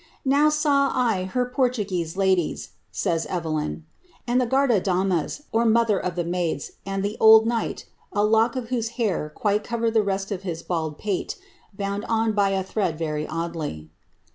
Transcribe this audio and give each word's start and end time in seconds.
^*Now 0.27 0.49
saw 0.49 0.91
I 0.95 1.25
her 1.25 1.45
PortugiKM 1.47 2.17
ladies,'^ 2.17 2.69
says 2.91 3.27
Evelyn, 3.27 3.85
^^and 4.27 4.39
the 4.39 4.47
guarda 4.47 4.79
damas, 4.79 5.43
or 5.51 5.63
mother 5.63 5.99
of 5.99 6.15
her 6.15 6.23
maidSf 6.23 6.71
and 6.87 7.03
the 7.03 7.15
old 7.19 7.45
knight, 7.45 7.85
a 8.11 8.23
lock 8.25 8.55
of 8.55 8.69
whose 8.69 8.89
hair 8.97 9.29
quite 9.29 9.63
covered 9.63 9.91
the 9.93 10.01
rest 10.01 10.31
of 10.31 10.41
hit 10.41 10.63
bald 10.67 10.97
pate, 10.97 11.35
bound 11.75 12.03
on 12.05 12.31
by 12.33 12.49
a 12.49 12.63
thread 12.63 12.97
very 12.97 13.27
oddly." 13.27 13.91